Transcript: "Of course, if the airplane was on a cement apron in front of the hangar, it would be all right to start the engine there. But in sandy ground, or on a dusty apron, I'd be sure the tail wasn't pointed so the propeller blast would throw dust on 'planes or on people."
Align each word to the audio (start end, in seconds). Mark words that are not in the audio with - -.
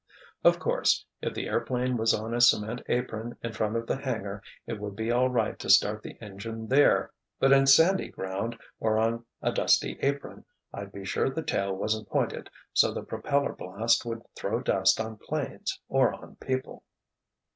"Of 0.43 0.57
course, 0.57 1.05
if 1.21 1.35
the 1.35 1.47
airplane 1.47 1.95
was 1.95 2.11
on 2.11 2.33
a 2.33 2.41
cement 2.41 2.81
apron 2.87 3.35
in 3.43 3.51
front 3.53 3.75
of 3.75 3.85
the 3.85 3.97
hangar, 3.97 4.41
it 4.65 4.79
would 4.79 4.95
be 4.95 5.11
all 5.11 5.29
right 5.29 5.59
to 5.59 5.69
start 5.69 6.01
the 6.01 6.17
engine 6.19 6.65
there. 6.69 7.11
But 7.39 7.51
in 7.51 7.67
sandy 7.67 8.07
ground, 8.09 8.59
or 8.79 8.97
on 8.97 9.25
a 9.43 9.51
dusty 9.51 9.99
apron, 10.01 10.43
I'd 10.73 10.91
be 10.91 11.05
sure 11.05 11.29
the 11.29 11.43
tail 11.43 11.75
wasn't 11.75 12.09
pointed 12.09 12.49
so 12.73 12.91
the 12.91 13.03
propeller 13.03 13.53
blast 13.53 14.03
would 14.03 14.23
throw 14.35 14.59
dust 14.61 14.99
on 14.99 15.17
'planes 15.17 15.79
or 15.87 16.11
on 16.11 16.35
people." 16.37 16.81